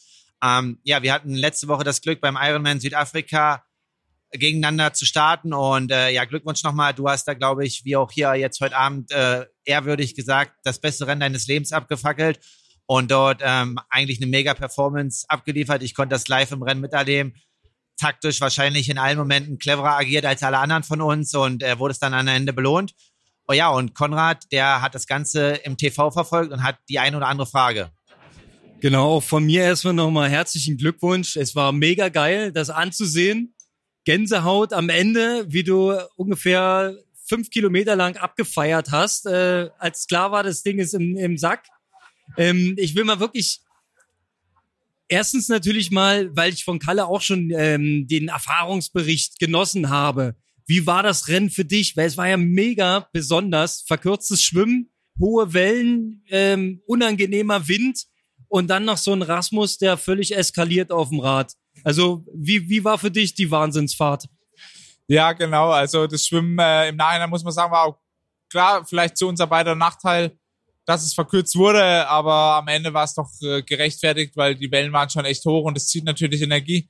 [0.42, 3.64] Ähm, ja, wir hatten letzte Woche das Glück beim Ironman Südafrika
[4.32, 6.94] gegeneinander zu starten und äh, ja, Glückwunsch nochmal.
[6.94, 10.80] Du hast da, glaube ich, wie auch hier jetzt heute Abend äh, ehrwürdig gesagt, das
[10.80, 12.40] beste Rennen deines Lebens abgefackelt
[12.86, 15.84] und dort ähm, eigentlich eine mega Performance abgeliefert.
[15.84, 17.34] Ich konnte das live im Rennen miterleben.
[17.96, 21.92] Taktisch wahrscheinlich in allen Momenten cleverer agiert als alle anderen von uns und äh, wurde
[21.92, 22.94] es dann am Ende belohnt.
[23.46, 27.16] Oh ja, und Konrad, der hat das Ganze im TV verfolgt und hat die eine
[27.16, 27.90] oder andere Frage.
[28.80, 31.36] Genau, von mir erstmal nochmal herzlichen Glückwunsch.
[31.36, 33.54] Es war mega geil, das anzusehen.
[34.04, 36.94] Gänsehaut am Ende, wie du ungefähr
[37.26, 39.26] fünf Kilometer lang abgefeiert hast.
[39.26, 41.66] Äh, als klar war, das Ding ist im, im Sack.
[42.36, 43.60] Ähm, ich will mal wirklich
[45.08, 50.34] erstens natürlich mal, weil ich von Kalle auch schon ähm, den Erfahrungsbericht genossen habe.
[50.66, 51.96] Wie war das Rennen für dich?
[51.96, 53.82] Weil es war ja mega besonders.
[53.86, 58.04] Verkürztes Schwimmen, hohe Wellen, ähm, unangenehmer Wind
[58.48, 61.52] und dann noch so ein Rasmus, der völlig eskaliert auf dem Rad.
[61.82, 64.28] Also wie, wie war für dich die Wahnsinnsfahrt?
[65.06, 65.70] Ja, genau.
[65.70, 67.98] Also das Schwimmen äh, im Nachhinein muss man sagen, war auch
[68.50, 70.38] klar, vielleicht zu unser beider Nachteil,
[70.86, 74.92] dass es verkürzt wurde, aber am Ende war es doch äh, gerechtfertigt, weil die Wellen
[74.92, 76.88] waren schon echt hoch und es zieht natürlich Energie.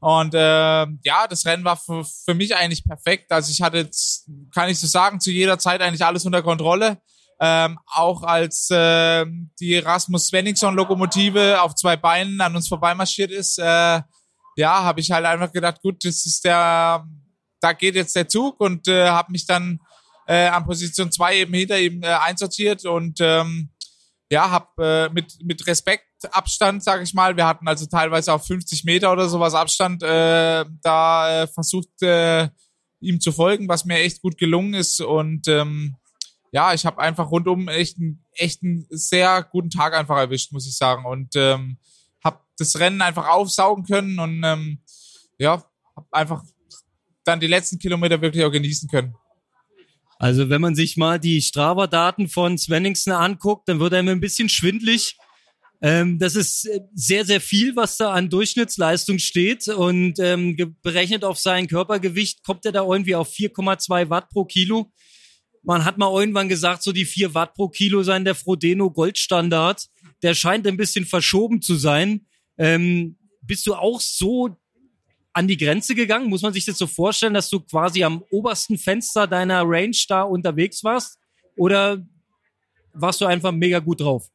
[0.00, 3.32] Und äh, ja, das Rennen war für, für mich eigentlich perfekt.
[3.32, 6.98] Also ich hatte, jetzt, kann ich so sagen, zu jeder Zeit eigentlich alles unter Kontrolle.
[7.40, 9.24] Ähm, auch als äh,
[9.60, 14.02] die Rasmus Svenningson-Lokomotive auf zwei Beinen an uns vorbeimarschiert ist, äh,
[14.56, 17.06] ja, habe ich halt einfach gedacht, gut, das ist der,
[17.60, 19.78] da geht jetzt der Zug und äh, habe mich dann
[20.26, 23.70] äh, an Position zwei eben hinter ihm äh, einsortiert und ähm,
[24.30, 27.36] ja, habe äh, mit, mit Respekt Abstand, sage ich mal.
[27.36, 32.48] Wir hatten also teilweise auf 50 Meter oder sowas Abstand äh, da äh, versucht, äh,
[33.00, 35.00] ihm zu folgen, was mir echt gut gelungen ist.
[35.00, 35.96] Und ähm,
[36.52, 40.66] ja, ich habe einfach rundum echt einen, echt einen sehr guten Tag einfach erwischt, muss
[40.66, 41.04] ich sagen.
[41.04, 41.78] Und ähm,
[42.24, 44.78] habe das Rennen einfach aufsaugen können und ähm,
[45.38, 45.62] ja,
[45.94, 46.42] habe einfach
[47.24, 49.14] dann die letzten Kilometer wirklich auch genießen können.
[50.18, 54.48] Also wenn man sich mal die Strava-Daten von Svenningsen anguckt, dann wird einem ein bisschen
[54.48, 55.16] schwindlig.
[55.80, 61.24] Ähm, das ist äh, sehr, sehr viel, was da an Durchschnittsleistung steht und ähm, berechnet
[61.24, 64.90] auf sein Körpergewicht kommt er da irgendwie auf 4,2 Watt pro Kilo.
[65.62, 69.86] Man hat mal irgendwann gesagt, so die 4 Watt pro Kilo seien der Frodeno Goldstandard.
[70.22, 72.26] Der scheint ein bisschen verschoben zu sein.
[72.56, 74.56] Ähm, bist du auch so
[75.32, 76.28] an die Grenze gegangen?
[76.28, 80.22] Muss man sich das so vorstellen, dass du quasi am obersten Fenster deiner Range da
[80.22, 81.18] unterwegs warst?
[81.56, 82.04] Oder
[82.92, 84.28] warst du einfach mega gut drauf?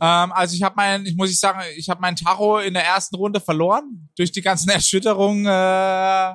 [0.00, 2.84] Ähm, also ich habe mein, ich muss ich sagen, ich habe mein Tacho in der
[2.84, 5.44] ersten Runde verloren durch die ganzen Erschütterungen.
[5.46, 6.34] Äh,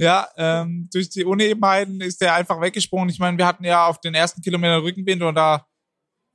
[0.00, 3.08] ja, ähm, durch die Unebenheiten ist der einfach weggesprungen.
[3.08, 5.66] Ich meine, wir hatten ja auf den ersten Kilometer Rückenwind und da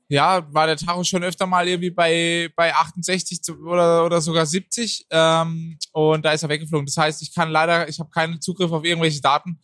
[0.09, 5.07] ja, war der Tacho schon öfter mal irgendwie bei, bei 68 oder, oder sogar 70
[5.09, 6.85] ähm, und da ist er weggeflogen.
[6.85, 9.59] Das heißt, ich kann leider, ich habe keinen Zugriff auf irgendwelche Daten.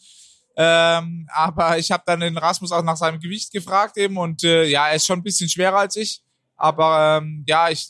[0.56, 4.66] Ähm, aber ich habe dann den Rasmus auch nach seinem Gewicht gefragt eben und äh,
[4.66, 6.24] ja, er ist schon ein bisschen schwerer als ich.
[6.60, 7.88] Aber ähm, ja, ich,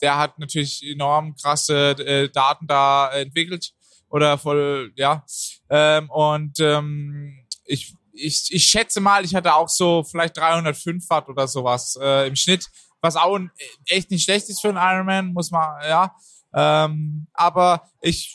[0.00, 3.72] der hat natürlich enorm krasse äh, Daten da entwickelt
[4.08, 5.24] oder voll, ja.
[5.70, 11.28] Ähm, und ähm, ich, ich, ich schätze mal, ich hatte auch so vielleicht 305 Watt
[11.28, 12.66] oder sowas äh, im Schnitt,
[13.00, 13.38] was auch
[13.86, 16.14] echt nicht schlecht ist für einen Ironman, muss man, ja.
[16.52, 18.34] Ähm, aber ich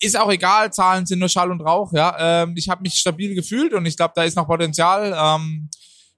[0.00, 2.42] ist auch egal, Zahlen sind nur Schall und Rauch, ja.
[2.42, 5.14] Ähm, ich habe mich stabil gefühlt und ich glaube, da ist noch Potenzial.
[5.16, 5.70] Ähm,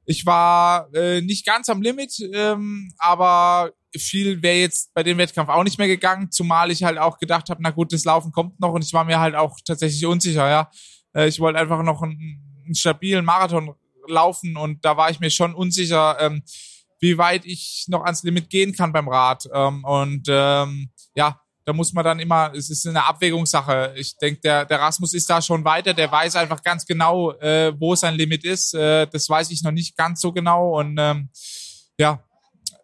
[0.06, 5.48] ich war äh, nicht ganz am Limit, ähm, aber viel wäre jetzt bei dem Wettkampf
[5.48, 8.58] auch nicht mehr gegangen, zumal ich halt auch gedacht habe, na gut, das Laufen kommt
[8.60, 10.70] noch und ich war mir halt auch tatsächlich unsicher, ja.
[11.14, 13.74] Äh, ich wollte einfach noch einen, einen stabilen Marathon
[14.08, 16.42] laufen und da war ich mir schon unsicher, ähm,
[17.00, 19.48] wie weit ich noch ans Limit gehen kann beim Rad.
[19.52, 23.94] Ähm, und ähm, ja, da muss man dann immer, es ist eine Abwägungssache.
[23.96, 27.72] Ich denke, der, der Rasmus ist da schon weiter, der weiß einfach ganz genau, äh,
[27.78, 28.74] wo sein Limit ist.
[28.74, 30.78] Äh, das weiß ich noch nicht ganz so genau.
[30.78, 31.30] Und ähm,
[31.98, 32.22] ja,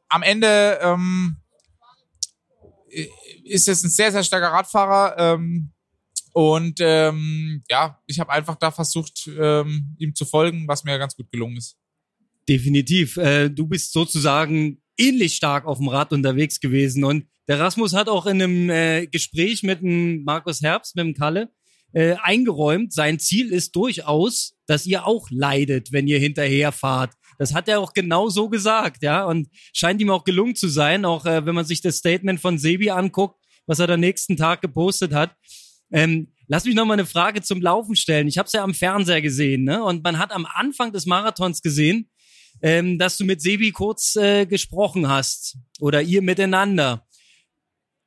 [0.08, 1.36] am Ende ähm,
[3.44, 5.18] ist es ein sehr, sehr starker Radfahrer.
[5.18, 5.72] Ähm,
[6.32, 11.16] und ähm, ja, ich habe einfach da versucht, ähm, ihm zu folgen, was mir ganz
[11.16, 11.76] gut gelungen ist.
[12.48, 13.16] Definitiv.
[13.18, 18.08] Äh, du bist sozusagen ähnlich stark auf dem Rad unterwegs gewesen und der Rasmus hat
[18.08, 21.50] auch in einem äh, Gespräch mit dem Markus Herbst, mit dem Kalle,
[21.92, 27.12] äh, eingeräumt, sein Ziel ist durchaus, dass ihr auch leidet, wenn ihr hinterherfahrt.
[27.38, 31.04] Das hat er auch genau so gesagt, ja, und scheint ihm auch gelungen zu sein,
[31.04, 34.60] auch äh, wenn man sich das Statement von Sebi anguckt, was er am nächsten Tag
[34.60, 35.34] gepostet hat.
[35.90, 38.28] Ähm, lass mich noch mal eine Frage zum Laufen stellen.
[38.28, 39.82] Ich habe es ja am Fernseher gesehen, ne?
[39.82, 42.10] Und man hat am Anfang des Marathons gesehen,
[42.62, 47.06] ähm, dass du mit Sebi kurz äh, gesprochen hast oder ihr miteinander.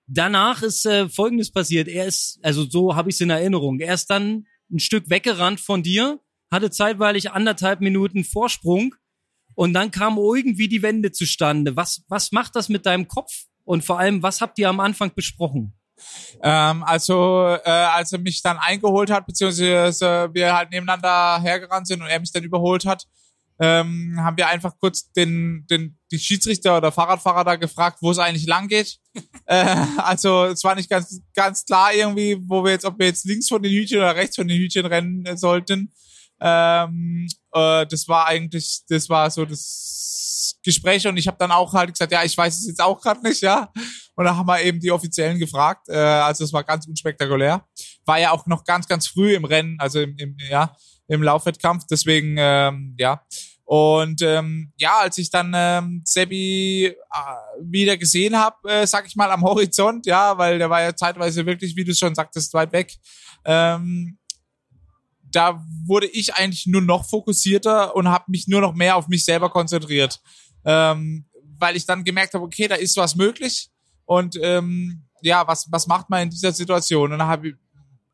[0.07, 1.87] Danach ist äh, Folgendes passiert.
[1.87, 3.79] Er ist, also so habe ich es in Erinnerung.
[3.79, 6.19] Er ist dann ein Stück weggerannt von dir,
[6.51, 8.95] hatte zeitweilig anderthalb Minuten Vorsprung
[9.55, 11.75] und dann kam irgendwie die Wende zustande.
[11.75, 13.31] Was, was macht das mit deinem Kopf?
[13.65, 15.73] Und vor allem, was habt ihr am Anfang besprochen?
[16.41, 22.01] Ähm, also, äh, als er mich dann eingeholt hat, beziehungsweise wir halt nebeneinander hergerannt sind
[22.01, 23.07] und er mich dann überholt hat,
[23.59, 28.17] ähm, haben wir einfach kurz den, den, die Schiedsrichter oder Fahrradfahrer da gefragt, wo es
[28.17, 28.97] eigentlich lang geht.
[29.45, 33.25] äh, also es war nicht ganz, ganz klar irgendwie, wo wir jetzt, ob wir jetzt
[33.25, 35.93] links von den Hütchen oder rechts von den Hütchen rennen äh, sollten.
[36.41, 41.73] Ähm, äh, das war eigentlich, das war so das Gespräch und ich habe dann auch
[41.73, 43.71] halt gesagt, ja, ich weiß es jetzt auch gerade nicht, ja.
[44.15, 45.89] Und da haben wir eben die Offiziellen gefragt.
[45.89, 47.65] Äh, also es war ganz unspektakulär.
[48.05, 50.75] War ja auch noch ganz, ganz früh im Rennen, also im, im ja
[51.07, 51.85] im Laufwettkampf.
[51.89, 53.21] Deswegen, ähm, ja.
[53.65, 56.95] Und ähm, ja, als ich dann ähm, Sebi äh,
[57.61, 61.45] wieder gesehen habe, äh, sag ich mal, am Horizont, ja, weil der war ja zeitweise
[61.45, 62.93] wirklich, wie du schon sagtest, weit weg.
[63.45, 64.17] Ähm,
[65.21, 69.25] da wurde ich eigentlich nur noch fokussierter und habe mich nur noch mehr auf mich
[69.25, 70.21] selber konzentriert.
[70.65, 71.25] Ähm,
[71.57, 73.69] weil ich dann gemerkt habe, okay, da ist was möglich.
[74.05, 77.13] Und ähm, ja, was, was macht man in dieser Situation?
[77.13, 77.55] Und dann habe ich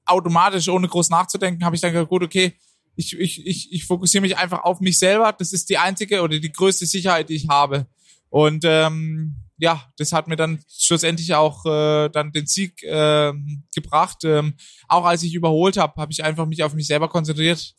[0.06, 2.56] automatisch, ohne groß nachzudenken, habe ich dann gesagt, gut, okay,
[2.99, 5.31] ich, ich, ich, ich fokussiere mich einfach auf mich selber.
[5.31, 7.88] Das ist die einzige oder die größte Sicherheit, die ich habe.
[8.29, 13.31] Und ähm, ja, das hat mir dann schlussendlich auch äh, dann den Sieg äh,
[13.73, 14.25] gebracht.
[14.25, 14.53] Ähm,
[14.89, 17.73] auch als ich überholt habe, habe ich einfach mich auf mich selber konzentriert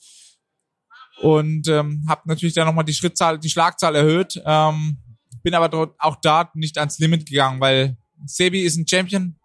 [1.21, 4.41] und ähm, habe natürlich dann nochmal die Schrittzahl, die Schlagzahl erhöht.
[4.47, 4.97] Ähm,
[5.43, 9.39] bin aber dort auch da nicht ans Limit gegangen, weil Sebi ist ein Champion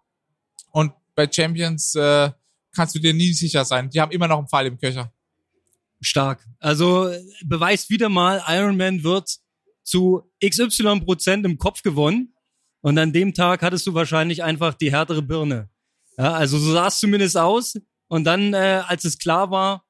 [0.72, 2.30] und bei Champions äh,
[2.74, 3.90] kannst du dir nie sicher sein.
[3.90, 5.12] Die haben immer noch einen Pfeil im Köcher.
[6.00, 6.44] Stark.
[6.58, 7.10] Also
[7.44, 9.38] beweist wieder mal, Iron Man wird
[9.82, 12.34] zu XY Prozent im Kopf gewonnen.
[12.80, 15.70] Und an dem Tag hattest du wahrscheinlich einfach die härtere Birne.
[16.18, 17.74] Ja, also so sah es zumindest aus.
[18.08, 19.84] Und dann, äh, als es klar war,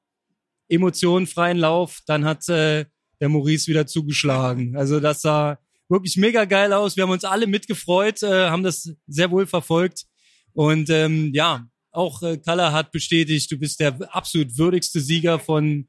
[0.69, 2.85] Emotionen, freien Lauf, dann hat äh,
[3.19, 4.75] der Maurice wieder zugeschlagen.
[4.75, 6.95] Also das sah wirklich mega geil aus.
[6.95, 10.05] Wir haben uns alle mitgefreut, äh, haben das sehr wohl verfolgt.
[10.53, 15.87] Und ähm, ja, auch äh, Kalla hat bestätigt, du bist der absolut würdigste Sieger von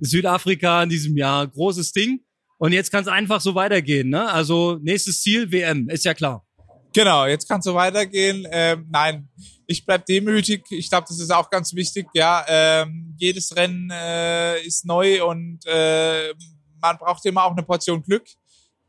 [0.00, 1.46] Südafrika in diesem Jahr.
[1.46, 2.20] Großes Ding.
[2.58, 4.10] Und jetzt kann es einfach so weitergehen.
[4.10, 4.30] Ne?
[4.30, 6.44] Also nächstes Ziel WM, ist ja klar.
[6.92, 8.46] Genau, jetzt kannst du weitergehen.
[8.50, 9.28] Ähm, nein,
[9.66, 10.64] ich bleib demütig.
[10.70, 12.08] Ich glaube, das ist auch ganz wichtig.
[12.14, 16.34] Ja, ähm, jedes Rennen äh, ist neu und äh,
[16.80, 18.24] man braucht immer auch eine Portion Glück.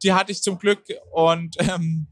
[0.01, 2.07] Die hatte ich zum Glück und ähm,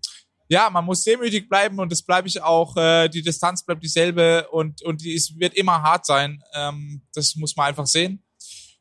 [0.47, 2.77] ja, man muss demütig bleiben und das bleibe ich auch.
[2.77, 6.41] Äh, die Distanz bleibt dieselbe und und die ist, wird immer hart sein.
[6.53, 8.23] Ähm, das muss man einfach sehen.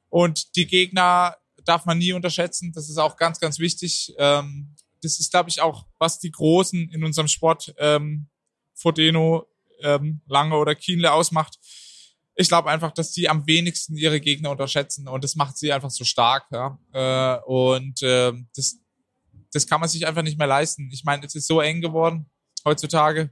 [0.09, 2.73] Und die Gegner darf man nie unterschätzen.
[2.73, 4.15] Das ist auch ganz, ganz wichtig.
[4.19, 8.29] Ähm, das ist, glaube ich, auch, was die Großen in unserem Sport, ähm,
[8.75, 9.47] Frodeno,
[9.83, 11.59] ähm, Lange oder Kienle ausmacht.
[12.35, 15.91] Ich glaube einfach, dass die am wenigsten ihre Gegner unterschätzen und das macht sie einfach
[15.91, 16.47] so stark.
[16.53, 16.79] Ja?
[16.93, 18.79] Äh, und äh, das,
[19.53, 20.91] das kann man sich einfach nicht mehr leisten.
[20.93, 22.31] Ich meine, es ist so eng geworden
[22.65, 23.31] heutzutage.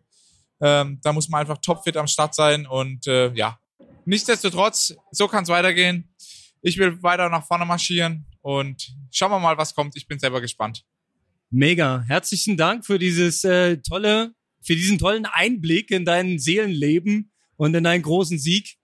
[0.61, 3.59] Ähm, da muss man einfach topfit am Start sein und äh, ja.
[4.05, 6.15] Nichtsdestotrotz, so kann es weitergehen.
[6.67, 9.95] Ich will weiter nach vorne marschieren und schauen wir mal, was kommt.
[9.95, 10.83] Ich bin selber gespannt.
[11.49, 12.03] Mega.
[12.09, 17.85] Herzlichen Dank für dieses äh, tolle, für diesen tollen Einblick in dein Seelenleben und in
[17.85, 18.79] deinen großen Sieg.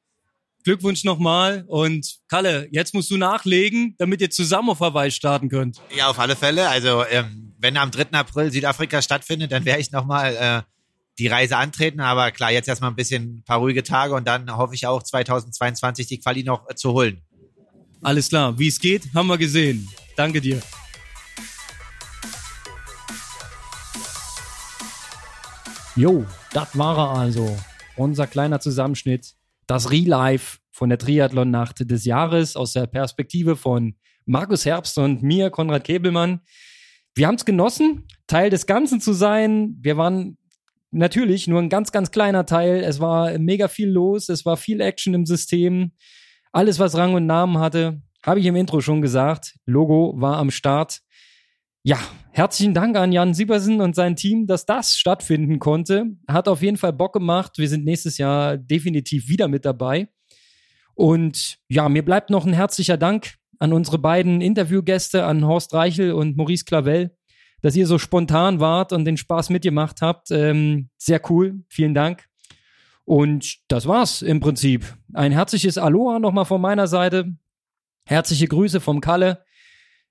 [0.63, 5.83] Glückwunsch nochmal und Kalle, jetzt musst du nachlegen, damit ihr zusammen auf Hawaii starten könnt.
[5.97, 6.69] Ja, auf alle Fälle.
[6.69, 8.13] Also ähm, wenn am 3.
[8.13, 10.63] April Südafrika stattfindet, dann werde ich nochmal äh,
[11.19, 11.99] die Reise antreten.
[11.99, 15.03] Aber klar, jetzt erstmal ein bisschen ein paar ruhige Tage und dann hoffe ich auch
[15.03, 17.23] 2022 die Quali noch äh, zu holen.
[18.05, 19.89] Alles klar, wie es geht, haben wir gesehen.
[20.17, 20.61] Danke dir.
[25.95, 27.57] Jo, das war er also.
[27.97, 29.35] Unser kleiner Zusammenschnitt.
[29.69, 33.95] Das Relive von der Triathlon-Nacht des Jahres aus der Perspektive von
[34.27, 36.41] Markus Herbst und mir, Konrad Kebelmann.
[37.15, 39.77] Wir haben es genossen, Teil des Ganzen zu sein.
[39.81, 40.39] Wir waren
[40.91, 42.83] natürlich nur ein ganz, ganz kleiner Teil.
[42.83, 45.93] Es war mega viel los, es war viel Action im System.
[46.53, 49.57] Alles, was Rang und Namen hatte, habe ich im Intro schon gesagt.
[49.65, 51.01] Logo war am Start.
[51.83, 51.99] Ja,
[52.31, 56.05] herzlichen Dank an Jan Siebersen und sein Team, dass das stattfinden konnte.
[56.29, 57.57] Hat auf jeden Fall Bock gemacht.
[57.57, 60.09] Wir sind nächstes Jahr definitiv wieder mit dabei.
[60.95, 66.13] Und ja, mir bleibt noch ein herzlicher Dank an unsere beiden Interviewgäste, an Horst Reichel
[66.13, 67.17] und Maurice Clavel,
[67.63, 70.31] dass ihr so spontan wart und den Spaß mitgemacht habt.
[70.31, 71.65] Ähm, sehr cool.
[71.69, 72.29] Vielen Dank.
[73.05, 74.97] Und das war's im Prinzip.
[75.13, 77.37] Ein herzliches Aloha nochmal von meiner Seite.
[78.05, 79.45] Herzliche Grüße vom Kalle.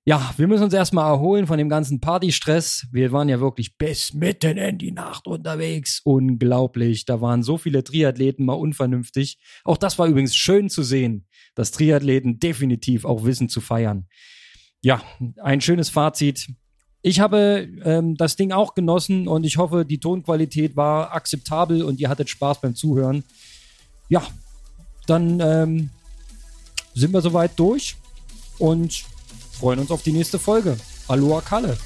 [0.04, 2.88] Ja, wir müssen uns erstmal erholen von dem ganzen Partystress.
[2.91, 6.01] Wir waren ja wirklich bis mitten in die Nacht unterwegs.
[6.04, 7.06] Unglaublich.
[7.06, 9.38] Da waren so viele Triathleten mal unvernünftig.
[9.63, 14.08] Auch das war übrigens schön zu sehen, dass Triathleten definitiv auch wissen zu feiern.
[14.82, 15.04] Ja,
[15.38, 16.47] ein schönes Fazit.
[17.04, 22.00] Ich habe ähm, das Ding auch genossen und ich hoffe, die Tonqualität war akzeptabel und
[22.00, 23.24] ihr hattet Spaß beim Zuhören.
[24.08, 24.22] Ja,
[25.08, 25.90] dann ähm,
[26.94, 27.96] sind wir soweit durch
[28.60, 29.04] und
[29.52, 30.78] freuen uns auf die nächste Folge.
[31.08, 31.78] Aloha Kalle.